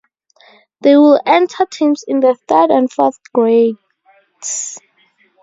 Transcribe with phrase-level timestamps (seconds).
[0.81, 4.79] They would enter teams in the third and fourth grades.